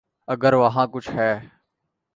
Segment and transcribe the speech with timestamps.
[0.27, 1.31] اگر وہاں کچھ ہے۔